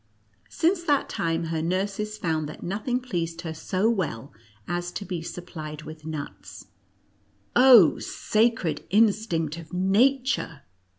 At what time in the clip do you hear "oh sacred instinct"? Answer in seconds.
7.55-9.59